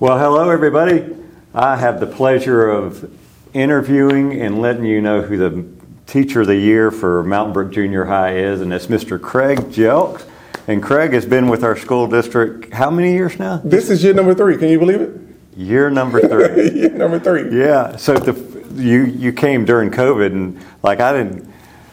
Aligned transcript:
Well, 0.00 0.18
hello, 0.18 0.48
everybody. 0.48 1.14
I 1.54 1.76
have 1.76 2.00
the 2.00 2.06
pleasure 2.06 2.66
of 2.66 3.14
interviewing 3.52 4.40
and 4.40 4.62
letting 4.62 4.86
you 4.86 5.02
know 5.02 5.20
who 5.20 5.36
the 5.36 5.66
Teacher 6.06 6.40
of 6.40 6.46
the 6.46 6.56
Year 6.56 6.90
for 6.90 7.22
Mountain 7.22 7.52
Brook 7.52 7.70
Junior 7.70 8.06
High 8.06 8.38
is, 8.38 8.62
and 8.62 8.72
it's 8.72 8.86
Mr. 8.86 9.20
Craig 9.20 9.58
Jelks. 9.58 10.24
And 10.66 10.82
Craig 10.82 11.12
has 11.12 11.26
been 11.26 11.48
with 11.48 11.62
our 11.62 11.76
school 11.76 12.06
district 12.06 12.72
how 12.72 12.90
many 12.90 13.12
years 13.12 13.38
now? 13.38 13.58
This 13.62 13.90
is 13.90 14.02
year 14.02 14.14
number 14.14 14.34
three. 14.34 14.56
Can 14.56 14.70
you 14.70 14.78
believe 14.78 15.02
it? 15.02 15.20
Year 15.54 15.90
number 15.90 16.18
three. 16.26 16.70
year 16.70 16.88
number 16.88 17.20
three. 17.20 17.54
Yeah. 17.54 17.96
So 17.96 18.16
the, 18.16 18.82
you 18.82 19.04
you 19.04 19.34
came 19.34 19.66
during 19.66 19.90
COVID, 19.90 20.32
and 20.32 20.64
like 20.82 21.00
I 21.00 21.12
didn't 21.12 21.49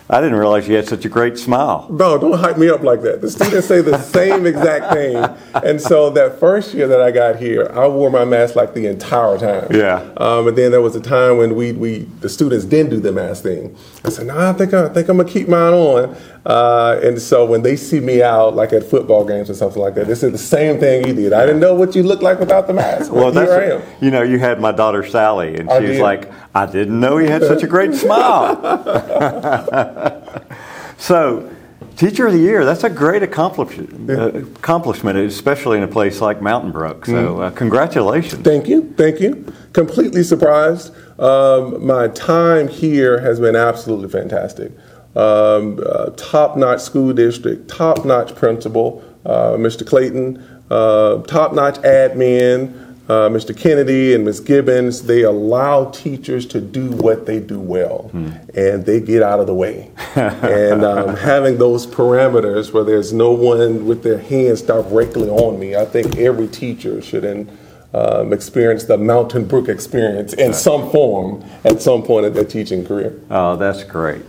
I 0.10 0.22
didn't 0.22 0.38
realize 0.38 0.70
you 0.70 0.76
had 0.76 0.88
such 0.88 1.04
a 1.04 1.10
great 1.10 1.38
smile. 1.38 1.86
No, 1.90 2.18
don't 2.18 2.40
hype 2.40 2.58
me 2.58 2.70
up 2.70 2.82
like 2.82 3.02
that. 3.02 3.20
The 3.20 3.30
students 3.30 3.68
say 3.68 3.82
the 3.82 3.98
same 3.98 4.46
exact 4.46 4.94
thing. 4.94 5.18
And 5.62 5.82
so 5.82 6.10
that 6.12 6.40
first 6.40 6.74
year 6.74 6.88
that 6.88 7.02
I 7.02 7.12
got 7.12 7.36
here, 7.36 7.70
I 7.74 7.88
wore 7.88 8.10
my 8.10 8.24
mask 8.24 8.56
like 8.56 8.74
the 8.74 8.88
entire 8.88 9.38
time. 9.38 9.68
Yeah. 9.70 10.10
Um, 10.16 10.48
and 10.48 10.58
then 10.58 10.72
there 10.72 10.82
was 10.82 10.96
a 10.96 11.02
time 11.02 11.38
when 11.38 11.56
we, 11.56 11.74
we 11.74 12.00
the 12.22 12.30
students 12.30 12.64
didn't 12.64 12.92
do 12.92 13.02
the 13.02 13.12
mask 13.12 13.44
thing. 13.44 13.76
I 14.06 14.10
said, 14.10 14.28
no, 14.28 14.38
I 14.38 14.54
think 14.54 14.74
I, 14.74 14.86
I 14.86 14.90
think 14.90 15.10
I'm 15.10 15.18
gonna 15.18 15.28
keep 15.28 15.50
mine 15.50 15.74
on. 15.74 16.16
Uh, 16.48 16.98
and 17.04 17.22
so 17.22 17.44
when 17.46 17.62
they 17.62 17.76
see 17.76 18.00
me 18.00 18.22
out, 18.24 18.56
like 18.56 18.72
at 18.72 18.82
football 18.84 19.26
games 19.26 19.50
or 19.50 19.54
something 19.54 19.82
like 19.82 19.96
that, 19.96 20.08
they 20.08 20.16
say 20.16 20.30
the 20.30 20.38
same 20.38 20.80
thing 20.80 21.06
you 21.06 21.14
did. 21.14 21.34
I 21.34 21.46
didn't 21.46 21.60
know 21.60 21.76
what 21.76 21.94
you 21.94 22.04
looked 22.04 22.24
like 22.24 22.40
without 22.40 22.68
the 22.68 22.74
mask. 22.74 23.12
Well, 23.12 23.34
here 23.34 23.46
that's 23.46 23.52
I 23.52 23.64
am. 23.76 23.82
you 24.00 24.12
know 24.12 24.22
you 24.22 24.40
had 24.40 24.62
my 24.62 24.72
daughter 24.72 25.06
Sally, 25.06 25.58
and 25.58 25.70
I 25.70 25.80
did. 25.82 26.00
like, 26.02 26.32
I 26.56 26.66
didn't 26.66 26.98
know 27.02 27.18
he 27.18 27.28
had 27.28 27.42
such 27.44 27.64
a 27.64 27.68
great 27.68 27.94
smile. 27.94 28.56
so, 30.98 31.52
Teacher 31.98 32.28
of 32.28 32.34
the 32.34 32.40
Year, 32.40 32.64
that's 32.64 32.84
a 32.84 32.90
great 32.90 33.24
accomplishment, 33.24 34.10
uh, 34.10 34.28
accomplishment, 34.60 35.18
especially 35.18 35.78
in 35.80 35.84
a 35.84 35.88
place 35.88 36.22
like 36.22 36.42
Mountain 36.42 36.72
Brook. 36.72 37.06
So, 37.08 37.12
Mm-hmm. 37.14 37.42
uh, 37.42 37.50
congratulations. 37.52 38.44
Thank 38.44 38.68
you, 38.68 38.94
thank 38.98 39.20
you. 39.20 39.52
Completely 39.74 40.24
surprised. 40.24 40.94
Um, 41.20 41.86
my 41.86 42.08
time 42.10 42.68
here 42.68 43.20
has 43.20 43.40
been 43.40 43.56
absolutely 43.56 44.10
fantastic. 44.10 44.72
Um, 45.18 45.84
uh, 45.84 46.12
top-notch 46.12 46.80
school 46.80 47.12
district, 47.12 47.68
top-notch 47.68 48.36
principal, 48.36 49.04
uh, 49.26 49.54
Mr. 49.54 49.86
Clayton, 49.86 50.38
uh, 50.70 51.24
top-notch 51.24 51.78
admin, 51.78 52.88
uh, 53.10 53.28
Mr. 53.30 53.58
Kennedy 53.58 54.14
and 54.14 54.26
Ms. 54.26 54.42
Gibbons. 54.42 55.04
They 55.04 55.24
allow 55.24 55.86
teachers 55.92 56.46
to 56.48 56.62
do 56.62 56.92
what 56.92 57.26
they 57.26 57.40
do 57.40 57.60
well, 57.60 58.12
and 58.14 58.86
they 58.86 59.00
get 59.00 59.24
out 59.24 59.40
of 59.40 59.48
the 59.48 59.56
way. 59.56 59.90
and 60.16 60.86
um, 60.86 61.16
having 61.16 61.58
those 61.58 61.88
parameters 61.88 62.72
where 62.72 62.84
there's 62.84 63.12
no 63.12 63.32
one 63.32 63.88
with 63.88 64.04
their 64.04 64.20
hands 64.20 64.62
directly 64.62 65.30
on 65.30 65.58
me, 65.58 65.76
I 65.76 65.86
think 65.86 66.18
every 66.18 66.48
teacher 66.48 67.02
should. 67.02 67.24
In, 67.24 67.58
um, 67.94 68.34
experience 68.34 68.84
the 68.84 68.98
Mountain 68.98 69.46
Brook 69.46 69.70
experience 69.70 70.34
in 70.34 70.54
some 70.54 70.92
form 70.92 71.44
at 71.64 71.82
some 71.82 72.04
point 72.04 72.26
in 72.26 72.34
their 72.34 72.44
teaching 72.44 72.86
career. 72.86 73.20
Oh, 73.32 73.56
that's 73.56 73.86
great. 73.86 74.24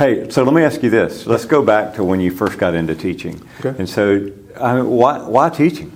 Hey, 0.00 0.30
so 0.30 0.44
let 0.44 0.54
me 0.54 0.62
ask 0.62 0.82
you 0.82 0.88
this. 0.88 1.26
Let's 1.26 1.44
go 1.44 1.62
back 1.62 1.92
to 1.96 2.04
when 2.04 2.20
you 2.20 2.30
first 2.30 2.56
got 2.56 2.74
into 2.74 2.94
teaching. 2.94 3.38
Okay. 3.62 3.78
And 3.78 3.86
so, 3.86 4.32
I 4.58 4.76
mean, 4.76 4.88
why, 4.88 5.18
why 5.18 5.50
teaching? 5.50 5.92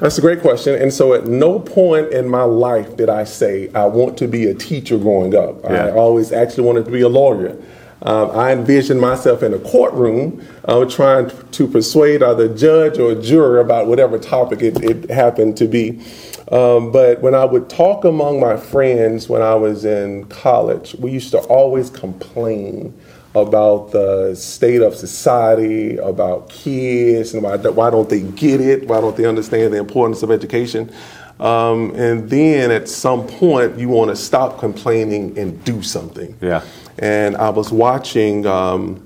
That's 0.00 0.18
a 0.18 0.20
great 0.20 0.40
question. 0.40 0.74
And 0.74 0.92
so, 0.92 1.14
at 1.14 1.24
no 1.24 1.60
point 1.60 2.12
in 2.12 2.28
my 2.28 2.42
life 2.42 2.96
did 2.96 3.08
I 3.08 3.22
say 3.22 3.72
I 3.72 3.84
want 3.84 4.18
to 4.18 4.26
be 4.26 4.46
a 4.46 4.54
teacher 4.54 4.98
growing 4.98 5.36
up. 5.36 5.62
Yeah. 5.62 5.86
I 5.86 5.90
always 5.92 6.32
actually 6.32 6.64
wanted 6.64 6.86
to 6.86 6.90
be 6.90 7.02
a 7.02 7.08
lawyer. 7.08 7.56
Um, 8.02 8.32
I 8.32 8.50
envisioned 8.50 9.00
myself 9.00 9.44
in 9.44 9.54
a 9.54 9.60
courtroom 9.60 10.44
uh, 10.64 10.84
trying 10.84 11.30
to 11.52 11.68
persuade 11.68 12.20
either 12.20 12.52
judge 12.52 12.98
or 12.98 13.14
juror 13.14 13.60
about 13.60 13.86
whatever 13.86 14.18
topic 14.18 14.60
it, 14.60 14.82
it 14.82 15.08
happened 15.08 15.56
to 15.58 15.68
be. 15.68 16.00
Um, 16.50 16.92
but 16.92 17.20
when 17.20 17.34
I 17.34 17.44
would 17.44 17.70
talk 17.70 18.04
among 18.04 18.40
my 18.40 18.56
friends 18.56 19.28
when 19.28 19.40
I 19.40 19.54
was 19.54 19.84
in 19.84 20.26
college, 20.26 20.94
we 20.96 21.12
used 21.12 21.30
to 21.30 21.38
always 21.38 21.88
complain 21.88 22.92
about 23.34 23.90
the 23.90 24.34
state 24.34 24.80
of 24.80 24.94
society, 24.94 25.96
about 25.96 26.48
kids, 26.48 27.34
and 27.34 27.42
why, 27.42 27.56
why 27.56 27.90
don't 27.90 28.08
they 28.08 28.20
get 28.20 28.60
it? 28.60 28.86
Why 28.86 29.00
don't 29.00 29.16
they 29.16 29.26
understand 29.26 29.72
the 29.72 29.78
importance 29.78 30.22
of 30.22 30.30
education? 30.30 30.92
Um, 31.40 31.90
and 31.96 32.30
then 32.30 32.70
at 32.70 32.88
some 32.88 33.26
point, 33.26 33.76
you 33.76 33.88
want 33.88 34.10
to 34.10 34.16
stop 34.16 34.58
complaining 34.60 35.36
and 35.36 35.62
do 35.64 35.82
something. 35.82 36.36
Yeah. 36.40 36.62
And 36.98 37.36
I 37.36 37.50
was 37.50 37.72
watching 37.72 38.46
um, 38.46 39.02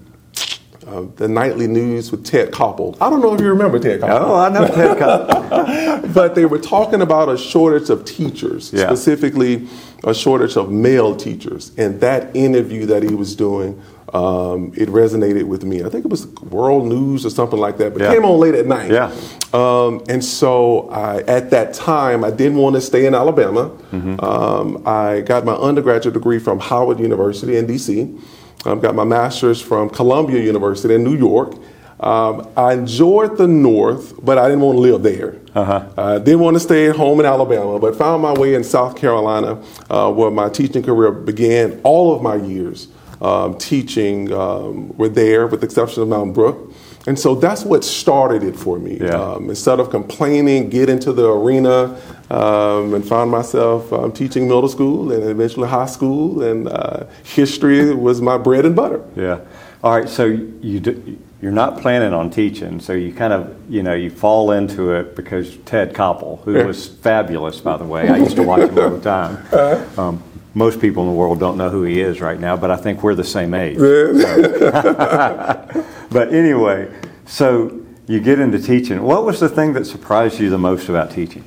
uh, 0.88 1.04
the 1.16 1.28
nightly 1.28 1.66
news 1.66 2.10
with 2.10 2.25
Ted 2.25 2.50
Koppel. 2.50 2.97
I 3.00 3.10
don't 3.10 3.21
know 3.21 3.34
if 3.34 3.41
you 3.41 3.49
remember 3.49 3.78
Ted 3.78 4.00
Koppel 4.00 4.21
Oh, 4.21 4.34
I 4.37 4.49
know 4.49 4.66
Ted 4.75 4.97
Koppel. 4.99 6.15
but 6.15 6.34
they 6.34 6.44
were 6.47 6.59
talking 6.59 7.03
about 7.03 7.28
a 7.28 7.37
shortage 7.37 7.91
of 7.91 8.04
teachers, 8.04 8.72
Yeah. 8.72 8.87
specifically 8.87 9.69
a 10.04 10.15
shortage 10.15 10.56
of 10.56 10.71
male 10.71 11.15
teachers. 11.16 11.72
And 11.76 12.00
that 12.00 12.34
interview 12.34 12.87
that 12.87 13.03
he 13.03 13.15
was 13.15 13.34
doing, 13.37 13.81
um, 14.15 14.72
it 14.76 14.88
resonated 14.88 15.44
with 15.44 15.65
me. 15.65 15.84
I 15.84 15.88
think 15.91 16.04
it 16.06 16.10
was 16.10 16.26
World 16.50 16.87
News 16.87 17.26
or 17.26 17.31
something 17.31 17.59
like 17.59 17.76
that, 17.78 17.93
but 17.93 18.00
Yeah. 18.03 18.10
it 18.10 18.15
came 18.15 18.25
on 18.25 18.38
late 18.38 18.55
at 18.55 18.66
night. 18.66 18.91
Yeah. 18.91 19.12
Um, 19.53 20.03
and 20.09 20.25
so 20.25 20.88
I, 20.91 21.19
at 21.22 21.50
that 21.50 21.75
time, 21.75 22.25
I 22.25 22.31
didn't 22.31 22.59
want 22.59 22.75
to 22.76 22.81
stay 22.81 23.06
in 23.06 23.15
Alabama. 23.15 23.70
Mm-hmm. 23.93 24.25
Um, 24.25 24.82
I 24.87 25.20
got 25.20 25.44
my 25.44 25.55
undergraduate 25.55 26.15
degree 26.15 26.38
from 26.38 26.59
Howard 26.60 27.00
University 27.00 27.56
in 27.56 27.66
D.C. 27.66 28.15
Um, 28.64 28.80
got 28.80 28.94
my 28.94 29.04
master's 29.04 29.60
from 29.60 29.88
Columbia 29.88 30.41
University 30.42 30.94
in 30.94 31.04
New 31.04 31.16
York. 31.16 31.54
Um, 32.00 32.48
I 32.56 32.74
enjoyed 32.74 33.36
the 33.36 33.48
North, 33.48 34.24
but 34.24 34.38
I 34.38 34.48
didn't 34.48 34.60
want 34.60 34.76
to 34.76 34.80
live 34.80 35.02
there. 35.02 35.41
Uh-huh. 35.54 35.88
I 35.96 36.19
didn't 36.19 36.41
want 36.41 36.54
to 36.54 36.60
stay 36.60 36.88
at 36.88 36.96
home 36.96 37.19
in 37.19 37.26
Alabama, 37.26 37.78
but 37.78 37.96
found 37.96 38.22
my 38.22 38.32
way 38.32 38.54
in 38.54 38.62
South 38.62 38.96
Carolina, 38.96 39.62
uh, 39.91 40.12
where 40.12 40.30
my 40.30 40.48
teaching 40.48 40.82
career 40.82 41.10
began. 41.10 41.80
All 41.82 42.14
of 42.14 42.22
my 42.22 42.36
years 42.36 42.88
um, 43.20 43.58
teaching 43.58 44.32
um, 44.32 44.96
were 44.96 45.08
there, 45.08 45.48
with 45.48 45.60
the 45.60 45.66
exception 45.66 46.02
of 46.02 46.08
Mountain 46.08 46.34
Brook. 46.34 46.67
And 47.08 47.19
so 47.19 47.34
that's 47.34 47.64
what 47.64 47.84
started 47.84 48.42
it 48.42 48.54
for 48.54 48.78
me. 48.78 48.98
Yeah. 49.00 49.19
Um, 49.19 49.48
instead 49.48 49.80
of 49.80 49.88
complaining, 49.88 50.69
get 50.69 50.91
into 50.91 51.14
the 51.14 51.26
arena 51.26 51.98
um, 52.28 52.92
and 52.92 53.02
found 53.02 53.30
myself 53.30 53.91
um, 53.94 54.12
teaching 54.12 54.46
middle 54.46 54.69
school 54.69 55.10
and 55.10 55.24
eventually 55.24 55.69
high 55.69 55.86
school, 55.86 56.42
and 56.42 56.69
uh, 56.69 57.06
history 57.24 57.94
was 57.94 58.20
my 58.20 58.36
bread 58.36 58.66
and 58.66 58.76
butter. 58.76 59.02
Yeah. 59.16 59.41
All 59.82 59.98
right. 59.98 60.06
So 60.06 60.26
you 60.26 60.80
do, 60.80 61.19
you're 61.41 61.50
not 61.50 61.80
planning 61.80 62.12
on 62.12 62.28
teaching, 62.28 62.78
so 62.78 62.92
you 62.92 63.14
kind 63.14 63.32
of 63.32 63.56
you 63.70 63.82
know 63.82 63.94
you 63.94 64.10
fall 64.10 64.50
into 64.50 64.92
it 64.92 65.16
because 65.16 65.56
Ted 65.64 65.94
Koppel, 65.94 66.42
who 66.42 66.62
was 66.66 66.88
fabulous 66.88 67.58
by 67.58 67.78
the 67.78 67.84
way, 67.84 68.10
I 68.10 68.19
used 68.19 68.36
to 68.36 68.42
watch 68.42 68.69
him 68.69 68.78
all 68.78 68.90
the 68.90 69.00
time. 69.00 69.46
Uh-huh. 69.50 70.08
Um, 70.08 70.22
most 70.54 70.80
people 70.80 71.04
in 71.04 71.08
the 71.08 71.14
world 71.14 71.40
don't 71.40 71.56
know 71.56 71.70
who 71.70 71.84
he 71.84 72.00
is 72.00 72.20
right 72.20 72.38
now, 72.38 72.56
but 72.56 72.70
I 72.70 72.76
think 72.76 73.02
we're 73.02 73.14
the 73.14 73.25
same 73.25 73.54
age. 73.54 73.78
But 76.10 76.32
anyway, 76.32 76.92
so 77.26 77.84
you 78.06 78.20
get 78.20 78.38
into 78.41 78.58
teaching. 78.58 79.02
What 79.02 79.24
was 79.24 79.41
the 79.41 79.48
thing 79.48 79.74
that 79.74 79.84
surprised 79.84 80.41
you 80.41 80.48
the 80.50 80.58
most 80.58 80.88
about 80.88 81.10
teaching? 81.10 81.44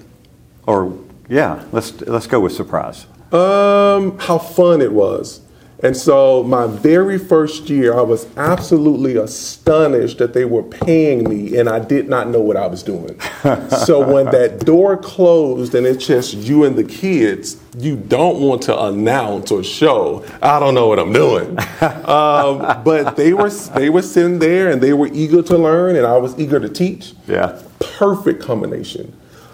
Or 0.68 0.98
yeah, 1.28 1.66
let's 1.72 2.00
let's 2.02 2.28
go 2.28 2.40
with 2.40 2.54
surprise. 2.54 3.08
Um, 3.32 4.20
how 4.20 4.38
fun 4.38 4.82
it 4.82 4.92
was. 4.92 5.42
And 5.84 5.98
so 5.98 6.44
my 6.44 6.68
very 6.68 7.18
first 7.18 7.70
year, 7.70 7.98
I 7.98 8.02
was 8.02 8.28
absolutely 8.38 9.16
astonished 9.16 10.20
that 10.20 10.34
they 10.34 10.46
were 10.46 10.64
paying 10.64 11.28
me 11.28 11.58
and 11.58 11.68
I 11.68 11.80
did 11.80 12.08
not 12.08 12.30
know 12.30 12.40
what 12.40 12.56
I 12.56 12.68
was 12.68 12.84
doing. 12.84 13.20
so 13.86 14.14
when 14.14 14.26
that 14.28 14.60
door 14.66 14.96
closed 14.98 15.74
and 15.74 15.88
it's 15.88 16.06
just 16.06 16.34
you 16.36 16.64
and 16.66 16.76
the 16.76 16.84
kids, 16.84 17.58
you 17.78 17.96
don't 17.96 18.40
want 18.40 18.62
to 18.64 18.80
announce 18.84 19.50
or 19.52 19.64
show, 19.64 20.24
I 20.42 20.60
don't 20.60 20.76
know 20.76 20.88
what 20.88 21.00
I'm 21.00 21.14
doing. 21.14 21.58
um, 21.82 22.84
but 22.84 23.16
they 23.16 23.34
were, 23.34 23.50
they 23.50 23.90
were 23.90 24.04
sitting 24.04 24.40
there 24.40 24.70
and 24.70 24.82
they 24.82 24.94
were 24.94 25.10
eager 25.12 25.42
to 25.42 25.58
learn 25.58 25.96
and 25.96 26.06
I 26.06 26.18
was 26.18 26.38
eager 26.40 26.60
to 26.60 26.70
teach 26.70 27.14
Yeah. 27.28 27.60
perfect 27.80 28.42
combination. 28.44 29.14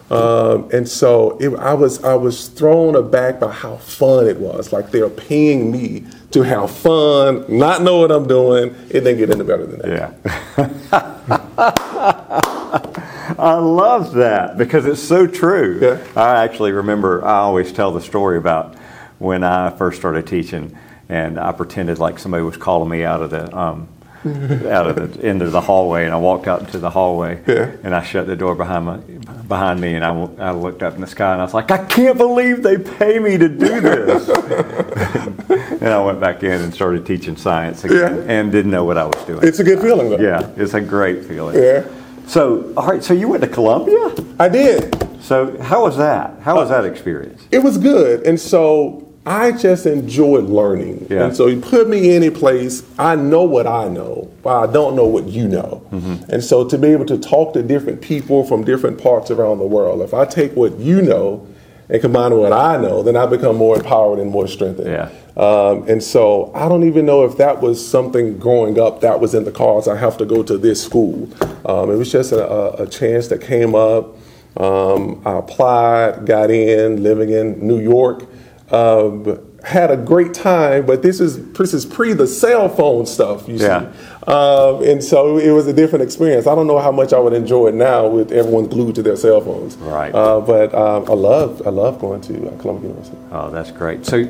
Um, 0.10 0.70
and 0.72 0.88
so 0.88 1.38
it, 1.40 1.54
I 1.60 1.74
was 1.74 2.04
I 2.04 2.16
was 2.16 2.48
thrown 2.48 2.96
aback 2.96 3.40
by 3.40 3.52
how 3.52 3.78
fun 3.78 4.28
it 4.28 4.38
was. 4.38 4.72
Like 4.72 4.92
they're 4.92 5.10
paying 5.10 5.72
me 5.72 6.06
to 6.32 6.44
have 6.44 6.72
fun, 6.72 7.46
not 7.50 7.82
know 7.82 8.00
what 8.00 8.12
I'm 8.12 8.28
doing. 8.28 8.74
It 8.90 9.02
didn't 9.02 9.18
get 9.18 9.30
any 9.32 9.44
better 9.44 9.66
than 9.66 9.80
that. 9.80 10.24
Yeah. 10.58 11.38
I 13.40 13.54
love 13.56 14.14
that 14.14 14.58
because 14.58 14.86
it's 14.86 15.04
so 15.04 15.28
true. 15.28 15.80
Yeah. 15.82 16.06
I 16.16 16.44
actually 16.44 16.72
remember, 16.72 17.24
I 17.24 17.38
always 17.40 17.72
tell 17.72 17.92
the 17.92 18.02
story 18.02 18.38
about 18.38 18.76
when 19.20 19.44
I 19.44 19.70
first 19.72 20.00
started 20.00 20.26
teaching 20.28 20.78
and 21.10 21.40
I 21.40 21.52
pretended 21.52 22.00
like 22.00 22.20
somebody 22.20 22.44
was 22.44 22.58
calling 22.58 22.90
me 22.90 23.04
out 23.04 23.22
of 23.22 23.30
the. 23.32 23.56
Um, 23.56 23.90
out 24.26 24.88
of 24.88 24.96
the 25.14 25.24
end 25.26 25.44
of 25.44 25.52
the 25.52 25.62
hallway, 25.62 26.04
and 26.04 26.12
I 26.14 26.18
walked 26.18 26.48
out 26.48 26.62
into 26.62 26.80
the 26.80 26.90
hallway, 26.90 27.42
Yeah. 27.48 27.72
and 27.84 27.94
I 27.96 28.02
shut 28.04 28.26
the 28.26 28.36
door 28.36 28.56
behind 28.56 28.86
my 28.86 29.00
behind 29.48 29.80
me, 29.80 29.96
and 29.96 30.04
I, 30.04 30.12
I 30.40 30.52
looked 30.52 30.84
up 30.84 30.96
in 30.96 31.02
the 31.02 31.08
sky, 31.08 31.32
and 31.34 31.42
I 31.42 31.46
was 31.46 31.54
like, 31.54 31.72
I 31.72 31.84
can't 31.86 32.18
believe 32.18 32.64
they 32.64 32.78
pay 32.78 33.20
me 33.20 33.38
to 33.38 33.48
do 33.48 33.82
this. 33.82 34.28
and 35.82 35.88
I 35.88 36.04
went 36.04 36.20
back 36.20 36.44
in 36.44 36.52
and 36.62 36.74
started 36.74 37.06
teaching 37.06 37.36
science 37.38 37.84
again, 37.84 38.18
Yeah. 38.18 38.32
and 38.34 38.52
didn't 38.52 38.72
know 38.72 38.84
what 38.86 38.98
I 38.98 39.06
was 39.06 39.24
doing. 39.26 39.40
It's 39.44 39.60
a 39.60 39.64
good 39.64 39.80
feeling 39.80 40.10
though. 40.10 40.20
Yeah, 40.20 40.50
it's 40.58 40.74
a 40.74 40.82
great 40.82 41.26
feeling. 41.26 41.56
Yeah. 41.62 41.86
So, 42.28 42.74
all 42.76 42.88
right, 42.88 43.04
so 43.04 43.14
you 43.14 43.30
went 43.30 43.42
to 43.44 43.48
Columbia? 43.50 44.14
I 44.38 44.50
did. 44.50 45.22
So 45.22 45.62
how 45.62 45.82
was 45.84 45.96
that? 45.98 46.40
How 46.42 46.56
was 46.56 46.70
uh, 46.70 46.82
that 46.82 46.92
experience? 46.92 47.48
It 47.52 47.60
was 47.60 47.78
good. 47.78 48.26
And 48.28 48.40
so 48.40 49.07
I 49.28 49.52
just 49.52 49.86
enjoyed 49.86 50.46
learning. 50.46 51.08
Yeah. 51.10 51.26
And 51.26 51.36
so 51.36 51.48
you 51.48 51.60
put 51.60 51.90
me 51.90 52.16
any 52.16 52.30
place, 52.30 52.82
I 52.98 53.18
know 53.18 53.44
what 53.44 53.68
I 53.68 53.90
know, 53.90 54.32
but 54.42 54.70
I 54.70 54.72
don't 54.72 54.96
know 54.96 55.06
what 55.06 55.28
you 55.28 55.50
know. 55.50 55.86
Mm-hmm. 55.92 56.32
And 56.32 56.42
so 56.42 56.66
to 56.66 56.78
be 56.78 56.88
able 56.88 57.06
to 57.08 57.18
talk 57.18 57.54
to 57.54 57.62
different 57.62 58.02
people 58.02 58.46
from 58.46 58.64
different 58.64 59.02
parts 59.04 59.30
around 59.30 59.60
the 59.60 59.66
world, 59.66 60.02
if 60.02 60.14
I 60.14 60.24
take 60.24 60.56
what 60.56 60.80
you 60.80 61.02
know 61.02 61.46
and 61.90 62.02
combine 62.02 62.32
with 62.32 62.40
what 62.40 62.54
I 62.54 62.78
know, 62.78 63.04
then 63.04 63.18
I 63.18 63.26
become 63.26 63.58
more 63.58 63.76
empowered 63.76 64.20
and 64.20 64.32
more 64.32 64.48
strengthened. 64.48 64.88
Yeah. 64.88 65.10
Um, 65.36 65.88
and 65.90 66.02
so 66.02 66.52
I 66.56 66.70
don't 66.70 66.86
even 66.86 67.06
know 67.06 67.26
if 67.26 67.36
that 67.36 67.62
was 67.62 67.86
something 67.86 68.38
growing 68.40 68.80
up 68.80 69.02
that 69.02 69.20
was 69.20 69.36
in 69.36 69.44
the 69.44 69.52
cards. 69.52 69.90
I 69.90 69.98
have 69.98 70.18
to 70.20 70.26
go 70.26 70.42
to 70.42 70.58
this 70.58 70.82
school. 70.82 71.30
Um, 71.66 71.92
it 71.92 71.96
was 71.96 72.10
just 72.10 72.32
a, 72.32 72.50
a, 72.50 72.84
a 72.84 72.88
chance 72.88 73.28
that 73.28 73.42
came 73.42 73.76
up. 73.76 74.16
Um, 74.56 75.22
I 75.26 75.38
applied, 75.38 76.26
got 76.26 76.50
in, 76.50 77.04
living 77.04 77.30
in 77.30 77.60
New 77.60 77.80
York. 77.80 78.26
Um, 78.72 79.40
had 79.64 79.92
a 79.92 79.98
great 79.98 80.34
time, 80.34 80.86
but 80.86 81.02
this 81.02 81.20
is 81.20 81.52
this 81.54 81.74
is 81.74 81.86
pre 81.86 82.14
the 82.14 82.28
cell 82.28 82.70
phone 82.70 83.06
stuff, 83.06 83.48
you 83.48 83.56
Yeah. 83.56 83.92
see. 83.92 84.32
Um, 84.32 84.84
and 84.84 85.04
so 85.04 85.38
it 85.38 85.52
was 85.52 85.68
a 85.68 85.74
different 85.74 86.04
experience. 86.04 86.48
I 86.48 86.56
don't 86.56 86.68
know 86.68 86.80
how 86.80 86.92
much 86.92 87.14
I 87.14 87.20
would 87.20 87.34
enjoy 87.34 87.68
it 87.68 87.76
now 87.76 88.08
with 88.08 88.32
everyone 88.32 88.68
glued 88.68 88.96
to 88.96 89.02
their 89.02 89.16
cell 89.16 89.40
phones. 89.42 89.78
Right. 89.78 90.14
Uh, 90.14 90.42
but 90.42 90.74
um, 90.76 91.06
I 91.10 91.14
love 91.14 91.62
I 91.66 91.70
love 91.70 92.00
going 92.00 92.22
to 92.22 92.48
uh, 92.50 92.58
Columbia 92.62 92.90
University. 92.90 93.18
Oh, 93.32 93.50
that's 93.50 93.72
great. 93.72 94.06
So 94.06 94.26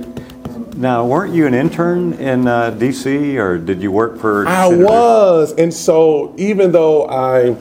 now, 0.78 1.06
weren't 1.06 1.34
you 1.34 1.48
an 1.48 1.56
intern 1.56 2.14
in 2.14 2.48
uh, 2.48 2.70
D.C. 2.70 3.38
or 3.40 3.58
did 3.58 3.82
you 3.82 3.92
work 3.92 4.20
for? 4.20 4.48
I 4.48 4.68
was, 4.68 5.54
and 5.54 5.74
so 5.74 6.36
even 6.38 6.72
though 6.72 7.08
I 7.10 7.56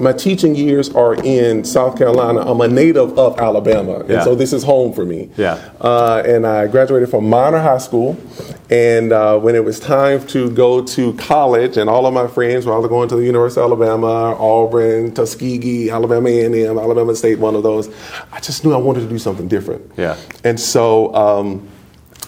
my 0.00 0.12
teaching 0.12 0.54
years 0.54 0.88
are 0.94 1.14
in 1.14 1.64
South 1.64 1.96
Carolina, 1.98 2.40
I'm 2.40 2.60
a 2.60 2.68
native 2.68 3.18
of 3.18 3.38
Alabama, 3.38 4.00
and 4.00 4.08
Yeah. 4.08 4.24
so 4.24 4.34
this 4.34 4.52
is 4.52 4.62
home 4.62 4.92
for 4.92 5.04
me. 5.04 5.30
Yeah. 5.36 5.58
Uh, 5.80 6.22
and 6.26 6.46
I 6.46 6.66
graduated 6.66 7.08
from 7.10 7.28
Minor 7.28 7.58
High 7.60 7.78
School, 7.78 8.16
and 8.70 9.12
uh, 9.12 9.38
when 9.38 9.54
it 9.54 9.64
was 9.64 9.78
time 9.80 10.26
to 10.28 10.50
go 10.50 10.82
to 10.82 11.12
college, 11.14 11.76
and 11.76 11.88
all 11.90 12.06
of 12.06 12.14
my 12.14 12.26
friends 12.26 12.66
were 12.66 12.76
either 12.78 12.88
going 12.88 13.08
to 13.10 13.16
the 13.16 13.24
University 13.24 13.60
of 13.60 13.66
Alabama, 13.66 14.36
Auburn, 14.38 15.12
Tuskegee, 15.12 15.90
Alabama 15.90 16.28
A&M, 16.28 16.78
Alabama 16.78 17.14
State, 17.14 17.38
one 17.38 17.54
of 17.54 17.62
those, 17.62 17.88
I 18.32 18.40
just 18.40 18.64
knew 18.64 18.72
I 18.72 18.78
wanted 18.78 19.00
to 19.00 19.08
do 19.08 19.18
something 19.18 19.48
different. 19.48 19.90
Yeah. 19.96 20.16
And 20.44 20.58
so. 20.58 21.14
Um, 21.14 21.68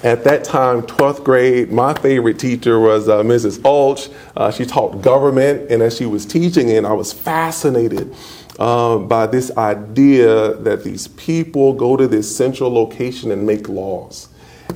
at 0.07 0.23
that 0.23 0.45
time, 0.45 0.83
12th 0.83 1.25
grade, 1.25 1.73
my 1.73 1.93
favorite 1.93 2.39
teacher 2.39 2.79
was 2.79 3.09
uh, 3.09 3.25
Mrs. 3.25 3.59
Ulch. 3.59 4.15
Uh, 4.37 4.53
she 4.53 4.65
taught 4.65 5.03
government, 5.03 5.69
and 5.69 5.83
as 5.83 5.97
she 5.97 6.07
was 6.07 6.25
teaching, 6.25 6.71
and 6.71 6.87
I 6.87 6.93
was 6.93 7.13
fascinated 7.13 8.15
um, 8.61 9.09
by 9.09 9.27
this 9.27 9.51
idea 9.57 10.55
that 10.55 10.85
these 10.85 11.09
people 11.09 11.73
go 11.73 11.97
to 11.97 12.07
this 12.07 12.35
central 12.35 12.73
location 12.73 13.33
and 13.33 13.45
make 13.45 13.69
laws. 13.69 14.29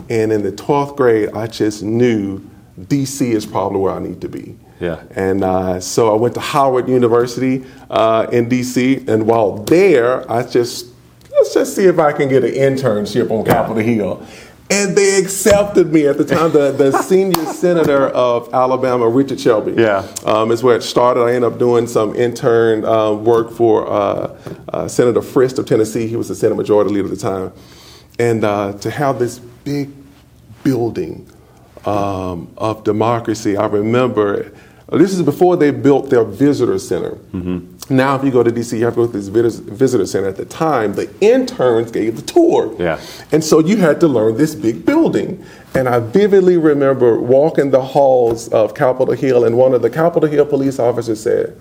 And 0.09 0.33
in 0.33 0.43
the 0.43 0.51
12th 0.51 0.97
grade, 0.97 1.31
I 1.33 1.47
just 1.47 1.85
knew 1.85 2.41
DC 2.81 3.23
is 3.23 3.47
probably 3.47 3.79
where 3.79 3.93
I 3.93 4.01
need 4.01 4.21
to 4.23 4.29
be. 4.29 4.57
Yeah. 4.81 5.01
And 5.15 5.45
uh, 5.45 5.79
so 5.79 6.13
I 6.13 6.17
went 6.19 6.35
to 6.35 6.41
Howard 6.41 6.89
University 6.89 7.65
uh, 7.89 8.27
in 8.33 8.49
DC, 8.49 9.09
and 9.09 9.29
while 9.29 9.59
there, 9.59 10.29
I 10.29 10.43
just 10.43 10.87
let's 11.31 11.55
just 11.55 11.77
see 11.77 11.85
if 11.85 12.01
I 12.01 12.13
can 12.13 12.29
get 12.29 12.43
an 12.43 12.53
internship 12.53 13.31
on 13.31 13.45
Capitol 13.45 13.77
Hill. 13.77 14.27
And 14.71 14.97
they 14.97 15.19
accepted 15.19 15.93
me 15.93 16.07
at 16.07 16.17
the 16.17 16.25
time. 16.25 16.53
The, 16.53 16.71
the 16.71 17.03
senior 17.03 17.45
senator 17.47 18.07
of 18.09 18.53
Alabama, 18.55 19.09
Richard 19.09 19.41
Shelby, 19.41 19.73
Yeah. 19.73 20.07
um, 20.25 20.53
is 20.53 20.63
where 20.63 20.77
it 20.77 20.83
started. 20.83 21.23
I 21.23 21.33
ended 21.35 21.53
up 21.53 21.59
doing 21.59 21.87
some 21.89 22.15
intern 22.15 22.85
uh, 22.85 23.13
work 23.13 23.51
for 23.51 23.91
uh, 23.91 24.37
uh, 24.73 24.87
Senator 24.89 25.21
Frist 25.21 25.59
of 25.59 25.67
Tennessee. 25.67 26.07
He 26.07 26.15
was 26.17 26.29
the 26.29 26.35
Senate 26.37 26.55
Majority 26.57 26.91
Leader 26.95 27.07
at 27.09 27.11
the 27.11 27.17
time. 27.21 27.53
And 28.21 28.45
uh, 28.45 28.75
to 28.75 28.91
have 28.91 29.19
this 29.19 29.39
big 29.41 29.91
building 30.63 31.29
um, 31.85 32.53
of 32.57 32.85
democracy, 32.85 33.57
I 33.57 33.67
remember 33.67 34.53
this 34.93 35.13
is 35.15 35.23
before 35.23 35.57
they 35.57 35.71
built 35.73 36.11
their 36.11 36.25
visitor 36.25 36.79
center. 36.79 37.19
Now, 37.91 38.15
if 38.15 38.25
you 38.25 38.31
go 38.31 38.45
to 38.45 38.51
DC, 38.53 38.79
you 38.79 38.85
have 38.85 38.95
to 38.95 39.01
go 39.01 39.07
to 39.09 39.13
this 39.13 39.27
visitor 39.59 40.07
center. 40.07 40.29
At 40.29 40.37
the 40.37 40.45
time, 40.45 40.95
the 40.95 41.13
interns 41.21 41.91
gave 41.91 42.15
the 42.15 42.23
tour. 42.23 42.75
Yeah. 42.79 43.01
And 43.33 43.43
so 43.43 43.59
you 43.59 43.79
had 43.79 43.99
to 44.01 44.09
learn 44.09 44.37
this 44.37 44.55
big 44.55 44.87
building. 44.87 45.45
And 45.75 45.89
I 45.89 45.99
vividly 45.99 46.57
remember 46.57 47.19
walking 47.19 47.73
the 47.73 47.83
halls 47.83 48.49
of 48.49 48.75
Capitol 48.75 49.15
Hill, 49.15 49.45
and 49.45 49.59
one 49.59 49.75
of 49.75 49.83
the 49.83 49.91
Capitol 49.91 50.29
Hill 50.29 50.47
police 50.47 50.79
officers 50.79 51.21
said, 51.21 51.61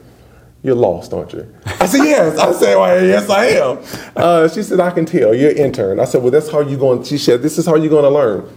You're 0.62 0.76
lost, 0.76 1.14
aren't 1.14 1.34
you? 1.34 1.52
I 1.66 1.88
said, 1.88 2.04
Yes. 2.04 2.38
I 2.38 2.52
said, 2.52 2.76
well, 2.78 3.04
Yes, 3.04 3.28
I 3.30 3.46
am. 3.46 4.12
Uh, 4.16 4.48
she 4.50 4.62
said, 4.62 4.80
I 4.80 4.92
can 4.92 5.08
tell. 5.08 5.34
You're 5.34 5.52
an 5.52 5.58
intern. 5.58 6.00
I 6.00 6.06
said, 6.06 6.22
Well, 6.22 6.31
that's 6.31 6.52
how 6.52 6.62
you're 6.62 6.80
going. 6.80 7.04
She 7.04 7.18
said, 7.18 7.42
This 7.42 7.58
is 7.58 7.66
how 7.66 7.76
you're 7.76 7.90
going 7.90 8.04
to 8.04 8.10
learn. 8.10 8.48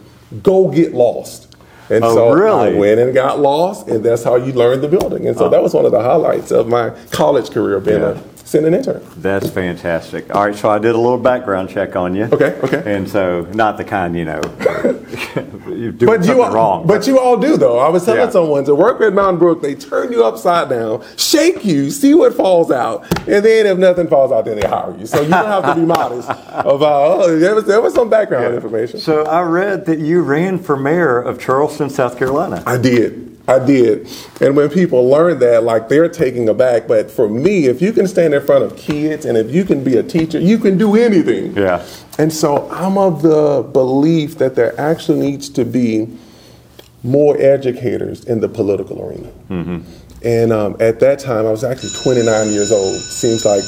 Go 0.42 0.70
get 0.70 0.92
lost. 0.92 1.51
And 1.92 2.04
Oh, 2.04 2.14
so 2.14 2.32
really? 2.32 2.74
I 2.74 2.78
went 2.78 2.98
and 3.00 3.12
got 3.14 3.38
lost, 3.40 3.88
and 3.88 4.04
that's 4.04 4.24
how 4.24 4.36
you 4.36 4.52
learn 4.52 4.80
the 4.80 4.88
building. 4.88 5.26
And 5.26 5.36
so 5.36 5.46
oh. 5.46 5.48
that 5.50 5.62
was 5.62 5.74
one 5.74 5.84
of 5.84 5.92
the 5.92 6.00
highlights 6.02 6.50
of 6.50 6.68
my 6.68 6.90
college 7.10 7.50
career, 7.50 7.80
being 7.80 8.00
Yeah. 8.00 8.10
a 8.18 8.46
sitting 8.46 8.74
intern. 8.74 9.02
That's 9.18 9.48
fantastic. 9.48 10.34
All 10.34 10.44
right, 10.46 10.54
so 10.54 10.68
I 10.68 10.78
did 10.78 10.94
a 10.94 10.98
little 10.98 11.16
background 11.18 11.70
check 11.70 11.96
on 11.96 12.14
you. 12.14 12.24
Okay, 12.32 12.58
okay. 12.62 12.82
And 12.86 13.08
so, 13.08 13.46
not 13.54 13.76
the 13.78 13.84
kind, 13.84 14.14
you 14.16 14.24
know, 14.26 14.40
you 15.68 15.92
do 15.92 16.06
But 16.06 16.16
something 16.24 16.36
you 16.36 16.42
all, 16.42 16.52
wrong. 16.52 16.86
But 16.86 17.06
you 17.06 17.18
all 17.18 17.36
do 17.38 17.56
though. 17.56 17.78
I 17.78 17.88
was 17.88 18.04
telling 18.04 18.20
Yeah. 18.20 18.30
someone 18.30 18.64
to 18.64 18.74
work 18.74 19.00
at 19.00 19.12
Mountain 19.14 19.38
Brook, 19.38 19.62
they 19.62 19.74
turn 19.74 20.12
you 20.12 20.24
upside 20.24 20.68
down, 20.68 21.02
shake 21.16 21.64
you, 21.64 21.90
see 21.90 22.12
what 22.14 22.34
falls 22.34 22.70
out, 22.70 23.04
and 23.26 23.44
then 23.44 23.66
if 23.66 23.78
nothing 23.78 24.06
falls 24.08 24.32
out, 24.32 24.44
then 24.44 24.58
they 24.60 24.66
hire 24.68 24.94
you. 24.98 25.06
So 25.06 25.22
you 25.22 25.30
don't 25.30 25.46
have 25.46 25.64
to 25.74 25.80
be 25.80 25.86
modest 25.98 26.28
about. 26.28 27.22
Oh, 27.22 27.38
there 27.38 27.54
was 27.54 27.64
there 27.64 27.80
was 27.80 27.94
some 27.94 28.10
background 28.10 28.54
information. 28.54 29.00
so 29.00 29.24
I 29.24 29.42
read 29.42 29.86
that 29.86 29.98
you 29.98 30.20
ran 30.22 30.58
for 30.58 30.76
mayor 30.76 31.18
of 31.20 31.38
Charleston, 31.40 31.81
South 31.90 32.18
Carolina. 32.18 32.62
I 32.66 32.78
did. 32.78 33.32
I 33.48 33.58
did. 33.58 34.08
And 34.40 34.56
when 34.56 34.68
people 34.70 35.08
learn 35.08 35.40
that, 35.40 35.64
like 35.64 35.88
they're 35.88 36.08
taking 36.08 36.48
aback. 36.48 36.86
But 36.86 37.10
for 37.10 37.28
me, 37.28 37.66
if 37.66 37.82
you 37.82 37.92
can 37.92 38.06
stand 38.06 38.34
in 38.34 38.44
front 38.44 38.64
of 38.64 38.76
kids 38.76 39.24
and 39.24 39.36
if 39.36 39.52
you 39.52 39.64
can 39.64 39.82
be 39.82 39.96
a 39.96 40.02
teacher, 40.02 40.38
you 40.38 40.58
can 40.58 40.78
do 40.78 40.96
anything. 40.96 41.56
Yeah. 41.56 41.84
And 42.18 42.32
so 42.32 42.70
I'm 42.70 42.96
of 42.96 43.22
the 43.22 43.68
belief 43.72 44.38
that 44.38 44.54
there 44.54 44.78
actually 44.80 45.20
needs 45.20 45.48
to 45.50 45.64
be 45.64 46.08
more 47.02 47.36
educators 47.40 48.24
in 48.24 48.40
the 48.40 48.48
political 48.48 49.02
arena. 49.02 49.32
And 50.24 50.52
um, 50.52 50.76
at 50.78 51.00
that 51.00 51.18
time, 51.18 51.46
I 51.46 51.50
was 51.50 51.64
actually 51.64 51.90
29 52.02 52.52
years 52.52 52.70
old. 52.70 53.00
Seems 53.00 53.44
like 53.44 53.64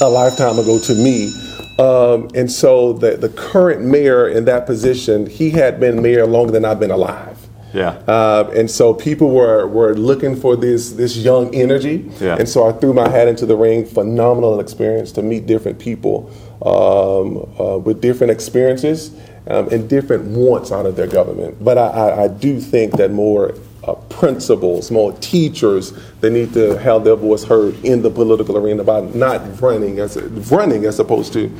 a 0.00 0.08
lifetime 0.08 0.58
ago 0.58 0.78
to 0.78 0.94
me. 0.94 1.32
Um, 1.78 2.28
and 2.34 2.50
so 2.50 2.92
the, 2.92 3.16
the 3.16 3.28
current 3.28 3.82
mayor 3.82 4.28
in 4.28 4.44
that 4.46 4.66
position, 4.66 5.26
he 5.26 5.50
had 5.50 5.78
been 5.78 6.02
mayor 6.02 6.26
longer 6.26 6.52
than 6.52 6.64
I've 6.64 6.80
been 6.80 6.90
alive. 6.90 7.38
Yeah. 7.72 7.90
Uh, 8.06 8.50
and 8.54 8.70
so 8.70 8.94
people 8.94 9.30
were, 9.30 9.66
were 9.66 9.94
looking 9.94 10.34
for 10.34 10.56
this 10.56 10.92
this 10.92 11.16
young 11.16 11.54
energy. 11.54 12.10
Yeah. 12.18 12.36
And 12.36 12.48
so 12.48 12.66
I 12.66 12.72
threw 12.72 12.92
my 12.92 13.08
hat 13.08 13.28
into 13.28 13.46
the 13.46 13.56
ring. 13.56 13.84
Phenomenal 13.84 14.58
experience 14.58 15.12
to 15.12 15.22
meet 15.22 15.46
different 15.46 15.78
people 15.78 16.30
um, 16.62 17.46
uh, 17.60 17.78
with 17.78 18.00
different 18.00 18.30
experiences 18.30 19.14
um, 19.46 19.68
and 19.68 19.88
different 19.88 20.24
wants 20.24 20.72
out 20.72 20.86
of 20.86 20.96
their 20.96 21.06
government. 21.06 21.62
But 21.62 21.78
I, 21.78 21.88
I, 21.88 22.24
I 22.24 22.28
do 22.28 22.58
think 22.60 22.96
that 22.96 23.10
more 23.10 23.54
uh, 23.88 23.94
principals, 24.08 24.90
more 24.90 25.12
teachers, 25.14 25.92
they 26.20 26.30
need 26.30 26.52
to 26.52 26.78
have 26.78 27.04
their 27.04 27.16
voice 27.16 27.44
heard 27.44 27.74
in 27.84 28.02
the 28.02 28.10
political 28.10 28.56
arena 28.56 28.84
by 28.84 29.00
not 29.00 29.60
running 29.60 29.98
as 29.98 30.16
running 30.50 30.84
as 30.84 30.98
opposed 31.00 31.32
to 31.32 31.50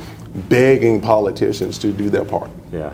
begging 0.47 1.01
politicians 1.01 1.77
to 1.79 1.91
do 1.91 2.09
their 2.09 2.25
part. 2.25 2.51
Yeah. 2.71 2.93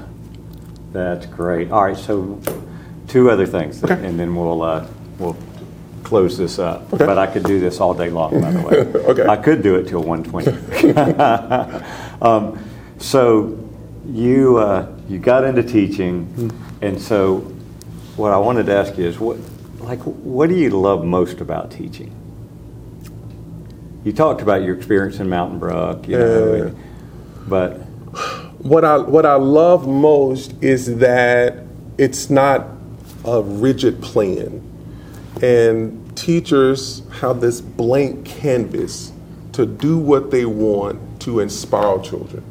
That's 0.91 1.25
great. 1.25 1.71
All 1.71 1.83
right, 1.83 1.97
so 1.97 2.39
two 3.09 3.29
other 3.29 3.45
things, 3.45 3.83
Okay. 3.83 3.93
and 4.05 4.17
then 4.17 4.35
we'll 4.35 4.61
uh, 4.61 4.87
we'll 5.19 5.35
close 6.03 6.37
this 6.37 6.57
up. 6.59 6.93
Okay. 6.93 7.05
But 7.05 7.17
I 7.17 7.27
could 7.27 7.43
do 7.43 7.59
this 7.59 7.81
all 7.81 7.93
day 7.93 8.09
long, 8.09 8.39
by 8.39 8.51
the 8.51 8.61
way. 8.61 9.01
Okay. 9.11 9.27
I 9.27 9.35
could 9.35 9.61
do 9.61 9.75
it 9.75 9.87
till 9.87 10.03
120. 10.03 10.93
um, 12.21 12.57
so 12.97 13.57
you 14.07 14.57
uh, 14.57 14.87
you 15.09 15.19
got 15.19 15.43
into 15.43 15.63
teaching, 15.63 16.51
and 16.81 17.01
so 17.01 17.51
what 18.15 18.31
I 18.31 18.37
wanted 18.37 18.65
to 18.67 18.75
ask 18.75 18.97
you 18.97 19.05
is 19.05 19.19
what 19.19 19.37
like 19.79 19.99
what 20.01 20.49
do 20.49 20.55
you 20.55 20.69
love 20.69 21.03
most 21.03 21.41
about 21.41 21.71
teaching? 21.71 22.13
You 24.03 24.13
talked 24.13 24.41
about 24.41 24.61
your 24.61 24.75
experience 24.75 25.19
in 25.19 25.29
Mountain 25.29 25.59
Brook, 25.59 26.07
you 26.07 26.17
know, 26.17 26.53
uh, 26.53 26.65
Yeah. 26.65 26.69
but 27.47 27.71
what 28.59 28.85
I 28.85 28.97
what 28.97 29.25
I 29.25 29.35
love 29.35 29.87
most 29.87 30.53
is 30.61 30.97
that 30.97 31.57
it's 31.97 32.29
not 32.29 32.67
a 33.25 33.41
rigid 33.41 34.01
plan, 34.01 34.61
and 35.41 36.15
teachers 36.15 37.01
have 37.21 37.41
this 37.41 37.61
blank 37.61 38.25
canvas 38.25 39.11
to 39.53 39.65
do 39.65 39.97
what 39.97 40.31
they 40.31 40.45
want 40.45 40.99
to 41.21 41.39
inspire 41.39 41.97
children, 41.99 42.43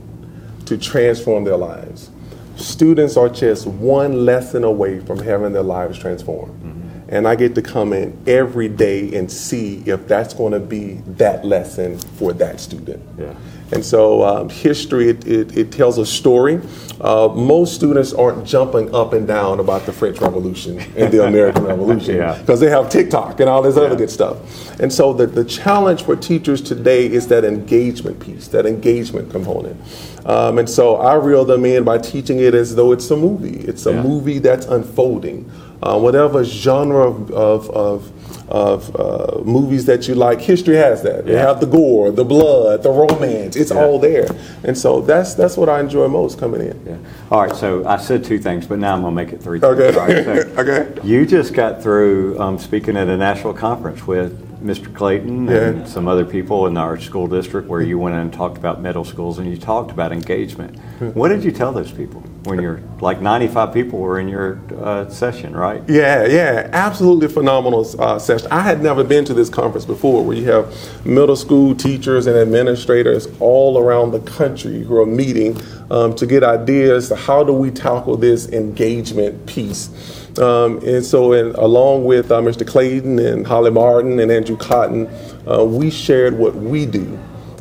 to 0.66 0.76
transform 0.76 1.44
their 1.44 1.56
lives. 1.56 2.10
Students 2.56 3.16
are 3.16 3.28
just 3.28 3.66
one 3.66 4.24
lesson 4.24 4.64
away 4.64 5.00
from 5.00 5.18
having 5.18 5.52
their 5.52 5.62
lives 5.62 5.98
transformed. 5.98 6.52
Mm-hmm. 6.62 6.80
And 7.08 7.28
I 7.28 7.34
get 7.34 7.54
to 7.56 7.62
come 7.62 7.92
in 7.92 8.16
every 8.26 8.68
day 8.68 9.14
and 9.14 9.30
see 9.30 9.82
if 9.86 10.08
that's 10.08 10.34
going 10.34 10.52
to 10.52 10.60
be 10.60 10.94
that 11.06 11.44
lesson 11.44 11.98
for 11.98 12.32
that 12.34 12.60
student. 12.60 13.02
Yeah. 13.18 13.34
And 13.72 13.84
so 13.84 14.22
um, 14.22 14.48
history, 14.48 15.08
it, 15.08 15.26
it, 15.26 15.56
it, 15.56 15.72
tells 15.72 15.98
a 15.98 16.04
story. 16.04 16.60
Uh, 17.00 17.28
most 17.34 17.74
students 17.74 18.12
aren't 18.12 18.46
jumping 18.46 18.94
up 18.94 19.12
and 19.12 19.26
down 19.26 19.58
about 19.58 19.86
the 19.86 19.92
French 19.92 20.20
Revolution 20.20 20.78
and 20.96 21.12
the 21.12 21.26
American 21.26 21.64
Revolution 21.72 22.16
because 22.16 22.62
yeah. 22.62 22.68
they 22.68 22.70
have 22.70 22.90
TikTok 22.90 23.40
and 23.40 23.48
all 23.48 23.62
this 23.62 23.76
yeah. 23.76 23.82
other 23.82 23.96
good 23.96 24.10
stuff. 24.10 24.80
And 24.80 24.92
so 24.92 25.12
the, 25.12 25.26
the 25.26 25.44
challenge 25.44 26.04
for 26.04 26.14
teachers 26.14 26.60
today 26.60 27.06
is 27.06 27.26
that 27.28 27.44
engagement 27.44 28.20
piece, 28.20 28.48
that 28.48 28.66
engagement 28.66 29.30
component. 29.30 29.80
Um, 30.26 30.58
and 30.58 30.68
so 30.68 30.96
I 30.96 31.14
reel 31.14 31.44
them 31.44 31.64
in 31.64 31.84
by 31.84 31.98
teaching 31.98 32.40
it 32.40 32.54
as 32.54 32.76
though 32.76 32.92
it's 32.92 33.10
a 33.10 33.16
movie. 33.16 33.58
It's 33.60 33.86
a 33.86 33.92
yeah. 33.92 34.02
movie 34.02 34.38
that's 34.38 34.66
unfolding. 34.66 35.50
Uh, 35.82 35.98
whatever 35.98 36.44
genre 36.44 37.08
of, 37.08 37.30
of, 37.32 37.70
of 37.70 38.23
of 38.54 38.94
uh, 38.94 39.40
movies 39.42 39.84
that 39.86 40.06
you 40.06 40.14
like. 40.14 40.40
History 40.40 40.76
has 40.76 41.02
that. 41.02 41.26
They 41.26 41.36
have 41.36 41.58
the 41.58 41.66
gore, 41.66 42.12
the 42.12 42.24
blood, 42.24 42.84
the 42.84 42.90
romance. 42.90 43.56
It's 43.56 43.72
yeah. 43.72 43.82
all 43.82 43.98
there, 43.98 44.28
and 44.62 44.78
so 44.78 45.00
that's 45.00 45.34
that's 45.34 45.56
what 45.56 45.68
I 45.68 45.80
enjoy 45.80 46.06
most 46.06 46.38
coming 46.38 46.60
in. 46.60 46.80
Yeah. 46.86 46.98
All 47.32 47.42
right. 47.42 47.56
So 47.56 47.84
I 47.84 47.96
said 47.96 48.22
two 48.22 48.38
things, 48.38 48.64
but 48.64 48.78
now 48.78 48.94
I'm 48.94 49.02
gonna 49.02 49.16
make 49.16 49.32
it 49.32 49.42
three. 49.42 49.60
Okay. 49.60 49.90
Right, 49.98 50.24
so 50.24 50.32
okay. 50.62 51.00
You 51.02 51.26
just 51.26 51.52
got 51.52 51.82
through 51.82 52.38
um, 52.38 52.56
speaking 52.56 52.96
at 52.96 53.08
a 53.08 53.16
national 53.16 53.54
conference 53.54 54.06
with 54.06 54.43
Mr. 54.62 54.94
Clayton 54.94 55.46
yeah. 55.46 55.68
and 55.68 55.88
some 55.88 56.08
other 56.08 56.24
people 56.24 56.66
in 56.66 56.76
our 56.76 56.98
school 56.98 57.26
district 57.26 57.68
where 57.68 57.80
you 57.80 57.98
went 57.98 58.14
and 58.14 58.32
talked 58.32 58.56
about 58.56 58.80
middle 58.80 59.04
schools 59.04 59.38
and 59.38 59.48
you 59.50 59.56
talked 59.56 59.90
about 59.90 60.12
engagement. 60.12 60.78
What 61.14 61.28
did 61.28 61.44
you 61.44 61.52
tell 61.52 61.72
those 61.72 61.92
people 61.92 62.22
when 62.44 62.60
you're 62.60 62.80
like 63.00 63.20
95 63.20 63.72
people 63.72 63.98
were 63.98 64.18
in 64.18 64.28
your 64.28 64.60
uh, 64.78 65.08
session, 65.08 65.56
right? 65.56 65.82
Yeah, 65.88 66.26
yeah, 66.26 66.70
absolutely 66.72 67.28
phenomenal 67.28 67.86
uh, 68.00 68.18
session. 68.18 68.48
I 68.50 68.60
had 68.60 68.82
never 68.82 69.02
been 69.02 69.24
to 69.26 69.34
this 69.34 69.48
conference 69.48 69.84
before 69.84 70.24
where 70.24 70.36
you 70.36 70.44
have 70.50 71.06
middle 71.06 71.36
school 71.36 71.74
teachers 71.74 72.26
and 72.26 72.36
administrators 72.36 73.28
all 73.40 73.78
around 73.78 74.12
the 74.12 74.20
country 74.20 74.82
who 74.82 74.96
are 74.96 75.06
meeting 75.06 75.60
um, 75.90 76.14
to 76.16 76.26
get 76.26 76.42
ideas 76.42 77.08
to 77.08 77.16
how 77.16 77.44
do 77.44 77.52
we 77.52 77.70
tackle 77.70 78.16
this 78.16 78.48
engagement 78.48 79.46
piece. 79.46 80.23
Um, 80.38 80.78
and 80.84 81.04
so, 81.04 81.32
in, 81.32 81.54
along 81.54 82.04
with 82.04 82.30
uh, 82.32 82.40
Mr. 82.40 82.66
Clayton 82.66 83.18
and 83.18 83.46
Holly 83.46 83.70
Martin 83.70 84.18
and 84.18 84.30
Andrew 84.30 84.56
Cotton, 84.56 85.08
uh, 85.48 85.64
we 85.64 85.90
shared 85.90 86.36
what 86.36 86.54
we 86.56 86.86
do 86.86 87.18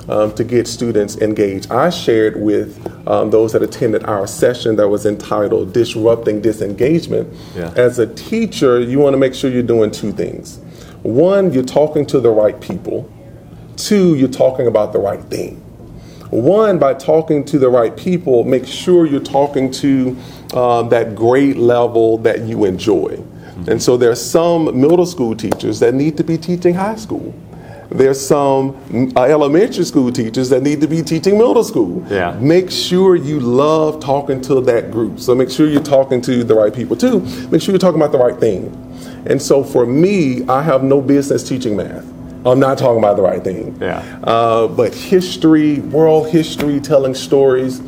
um, 0.10 0.34
to 0.36 0.44
get 0.44 0.68
students 0.68 1.18
engaged. 1.18 1.72
I 1.72 1.90
shared 1.90 2.42
with 2.42 3.08
um, 3.08 3.30
those 3.32 3.54
that 3.54 3.62
attended 3.62 4.04
our 4.04 4.28
session 4.28 4.76
that 4.78 4.88
was 4.88 5.06
entitled 5.06 5.74
Disrupting 5.74 6.42
Disengagement. 6.42 7.32
Yeah. 7.56 7.74
As 7.76 8.00
a 8.00 8.14
teacher, 8.14 8.80
you 8.80 9.00
want 9.00 9.14
to 9.14 9.18
make 9.18 9.34
sure 9.34 9.50
you're 9.50 9.64
doing 9.64 9.92
two 9.92 10.12
things. 10.12 10.58
One, 11.04 11.54
you're 11.54 11.64
talking 11.64 12.06
to 12.08 12.20
the 12.20 12.32
right 12.32 12.60
people. 12.60 13.12
Two, 13.76 14.16
you're 14.16 14.30
talking 14.30 14.68
about 14.68 14.94
the 14.94 15.00
right 15.00 15.24
thing. 15.26 15.63
One, 16.34 16.80
by 16.80 16.96
talking 16.96 17.46
to 17.46 17.60
the 17.60 17.70
right 17.70 17.96
people, 17.96 18.44
make 18.44 18.66
sure 18.66 19.06
you're 19.06 19.20
talking 19.20 19.70
to 19.72 20.18
uh, 20.54 20.84
that 20.84 21.16
grade 21.16 21.58
level 21.58 22.18
that 22.20 22.42
you 22.42 22.66
enjoy. 22.66 23.18
Mm-hmm. 23.18 23.70
And 23.70 23.84
so 23.84 23.98
there's 23.98 24.20
some 24.20 24.66
middle 24.80 25.06
school 25.06 25.36
teachers 25.36 25.80
that 25.80 25.94
need 25.94 26.18
to 26.18 26.24
be 26.24 26.38
teaching 26.38 26.74
high 26.74 26.96
school. 26.96 27.34
There's 27.90 28.20
some 28.20 29.14
uh, 29.16 29.24
elementary 29.24 29.86
school 29.86 30.12
teachers 30.12 30.50
that 30.50 30.64
need 30.64 30.82
to 30.82 30.88
be 30.88 31.04
teaching 31.04 31.38
middle 31.38 31.64
school. 31.64 32.04
Yeah. 32.10 32.32
Make 32.40 32.72
sure 32.72 33.16
you 33.16 33.40
love 33.40 34.00
talking 34.00 34.42
to 34.42 34.62
that 34.62 34.90
group. 34.90 35.20
So 35.20 35.36
make 35.36 35.52
sure 35.52 35.68
you're 35.68 35.84
talking 35.84 36.20
to 36.22 36.44
the 36.44 36.56
right 36.56 36.74
people 36.74 36.96
too. 36.96 37.20
Make 37.50 37.62
sure 37.62 37.72
you're 37.72 37.80
talking 37.80 38.02
about 38.02 38.12
the 38.12 38.18
right 38.18 38.40
thing. 38.40 38.72
And 39.28 39.40
so 39.40 39.64
for 39.64 39.86
me, 39.86 40.48
I 40.48 40.64
have 40.64 40.84
no 40.84 41.00
business 41.02 41.48
teaching 41.48 41.78
math. 41.78 42.13
I'm 42.46 42.60
not 42.60 42.78
talking 42.78 43.00
about 43.00 43.16
the 43.16 43.22
right 43.22 43.44
thing. 43.44 43.78
Yeah. 43.80 44.20
Uh, 44.24 44.68
but 44.68 44.94
history, 44.94 45.80
world 45.80 46.30
history, 46.30 46.80
telling 46.80 47.14
stories, 47.14 47.82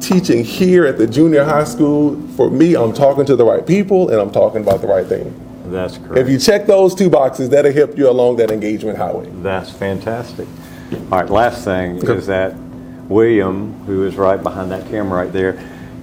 teaching 0.00 0.44
here 0.44 0.84
at 0.86 0.98
the 0.98 1.06
junior 1.06 1.44
high 1.44 1.64
school, 1.64 2.20
for 2.36 2.50
me, 2.50 2.74
I'm 2.76 2.92
talking 2.92 3.24
to 3.26 3.36
the 3.36 3.44
right 3.44 3.66
people 3.66 4.10
and 4.10 4.20
I'm 4.20 4.30
talking 4.30 4.60
about 4.60 4.80
the 4.80 4.86
right 4.86 5.06
thing. 5.06 5.40
That's 5.66 5.96
correct. 5.96 6.18
If 6.18 6.28
you 6.28 6.38
check 6.38 6.66
those 6.66 6.94
two 6.94 7.08
boxes, 7.08 7.48
that'll 7.48 7.72
help 7.72 7.96
you 7.96 8.08
along 8.10 8.36
that 8.36 8.50
engagement 8.50 8.98
highway. 8.98 9.30
That's 9.42 9.70
fantastic. 9.70 10.46
All 11.10 11.20
right, 11.20 11.30
last 11.30 11.64
thing 11.64 11.96
is 11.96 12.26
that 12.26 12.54
William, 13.08 13.72
who 13.84 14.06
is 14.06 14.16
right 14.16 14.42
behind 14.42 14.70
that 14.70 14.88
camera 14.88 15.24
right 15.24 15.32
there, 15.32 15.52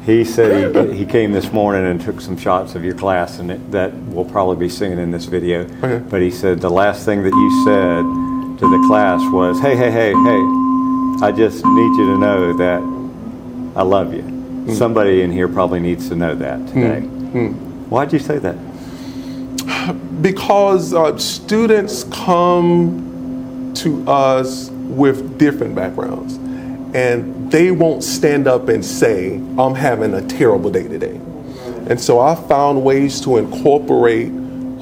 he 0.05 0.23
said 0.23 0.75
he, 0.75 0.97
he 0.97 1.05
came 1.05 1.31
this 1.31 1.51
morning 1.51 1.85
and 1.85 2.01
took 2.01 2.21
some 2.21 2.35
shots 2.35 2.73
of 2.73 2.83
your 2.83 2.95
class, 2.95 3.37
and 3.39 3.51
it, 3.51 3.71
that 3.71 3.93
will 4.07 4.25
probably 4.25 4.57
be 4.57 4.69
seen 4.69 4.97
in 4.97 5.11
this 5.11 5.25
video. 5.25 5.61
Okay. 5.83 5.99
But 6.09 6.21
he 6.21 6.31
said 6.31 6.59
the 6.59 6.69
last 6.69 7.05
thing 7.05 7.21
that 7.23 7.29
you 7.29 7.63
said 7.65 8.59
to 8.59 8.69
the 8.69 8.87
class 8.87 9.21
was, 9.31 9.59
"Hey, 9.59 9.75
hey, 9.75 9.91
hey, 9.91 10.13
hey! 10.13 10.41
I 11.23 11.31
just 11.35 11.63
need 11.63 11.97
you 11.97 12.05
to 12.13 12.17
know 12.17 12.53
that 12.57 12.81
I 13.79 13.83
love 13.83 14.13
you." 14.13 14.23
Mm. 14.23 14.75
Somebody 14.75 15.21
in 15.21 15.31
here 15.31 15.47
probably 15.47 15.79
needs 15.79 16.09
to 16.09 16.15
know 16.15 16.33
that 16.35 16.67
today. 16.67 17.01
Mm. 17.01 17.31
Mm. 17.31 17.53
Why'd 17.87 18.11
you 18.11 18.19
say 18.19 18.39
that? 18.39 18.57
Because 20.21 20.93
uh, 20.93 21.17
students 21.17 22.05
come 22.05 23.73
to 23.75 24.07
us 24.07 24.69
with 24.69 25.37
different 25.37 25.75
backgrounds 25.75 26.37
and 26.93 27.51
they 27.51 27.71
won't 27.71 28.03
stand 28.03 28.47
up 28.47 28.67
and 28.67 28.83
say, 28.83 29.35
I'm 29.35 29.75
having 29.75 30.13
a 30.13 30.21
terrible 30.27 30.69
day 30.69 30.87
today. 30.87 31.15
And 31.87 31.99
so 31.99 32.19
I 32.19 32.35
found 32.35 32.83
ways 32.83 33.21
to 33.21 33.37
incorporate 33.37 34.31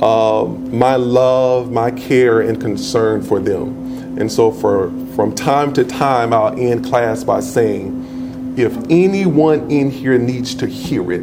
uh, 0.01 0.45
my 0.45 0.95
love, 0.95 1.71
my 1.71 1.91
care, 1.91 2.41
and 2.41 2.59
concern 2.59 3.21
for 3.21 3.39
them. 3.39 4.17
And 4.19 4.31
so 4.31 4.51
for 4.51 4.89
from 5.15 5.35
time 5.35 5.71
to 5.73 5.83
time, 5.83 6.33
I'll 6.33 6.57
end 6.59 6.85
class 6.85 7.23
by 7.23 7.41
saying, 7.41 8.55
if 8.57 8.75
anyone 8.89 9.69
in 9.69 9.91
here 9.91 10.17
needs 10.17 10.55
to 10.55 10.65
hear 10.65 11.11
it, 11.11 11.21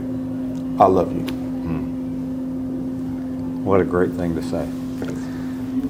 I 0.78 0.86
love 0.86 1.12
you. 1.12 1.22
Hmm. 1.66 2.04
What 3.64 3.80
a 3.80 3.84
great 3.84 4.12
thing 4.12 4.34
to 4.36 4.42
say. 4.42 4.68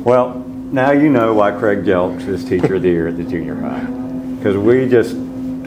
Well, 0.03 0.39
now 0.73 0.93
you 0.93 1.11
know 1.11 1.35
why 1.35 1.53
Craig 1.53 1.85
Jelks 1.85 2.27
is 2.27 2.45
Teacher 2.45 2.77
of 2.77 2.83
the 2.83 2.89
Year 2.89 3.09
at 3.09 3.17
the 3.17 3.25
junior 3.25 3.57
high 3.57 4.06
because 4.47 4.63
we 4.65 4.89
just 4.89 5.17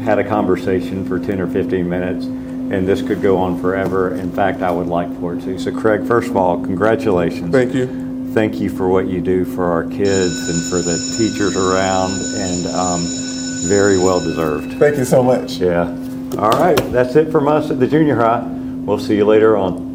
had 0.05 0.19
a 0.19 0.23
conversation 0.23 1.05
for 1.05 1.19
10 1.19 1.41
or 1.41 1.47
15 1.47 1.89
minutes 1.89 2.27
and 2.27 2.87
this 2.87 3.01
could 3.01 3.21
go 3.21 3.37
on 3.37 3.59
forever. 3.59 4.15
In 4.15 4.31
fact, 4.31 4.61
I 4.61 4.71
would 4.71 4.87
like 4.87 5.13
for 5.19 5.33
it 5.33 5.41
to. 5.41 5.59
So, 5.59 5.77
Craig, 5.77 6.07
first 6.07 6.29
of 6.29 6.37
all, 6.37 6.63
congratulations. 6.63 7.51
Thank 7.51 7.73
you. 7.73 8.31
Thank 8.33 8.61
you 8.61 8.69
for 8.69 8.87
what 8.87 9.07
you 9.07 9.19
do 9.19 9.43
for 9.43 9.65
our 9.65 9.83
kids 9.83 10.47
and 10.47 10.63
for 10.69 10.77
the 10.77 10.97
teachers 11.17 11.57
around, 11.57 12.13
and 12.37 12.67
um, 12.67 13.01
very 13.67 13.97
well 13.97 14.21
deserved. 14.21 14.71
Thank 14.79 14.97
you 14.97 15.03
so 15.03 15.21
much. 15.21 15.57
Yeah. 15.57 15.89
All 16.37 16.51
right, 16.51 16.77
that's 16.93 17.17
it 17.17 17.33
from 17.33 17.49
us 17.49 17.71
at 17.71 17.81
the 17.81 17.87
junior 17.87 18.15
high. 18.15 18.47
We'll 18.47 18.99
see 18.99 19.17
you 19.17 19.25
later 19.25 19.57
on. 19.57 19.88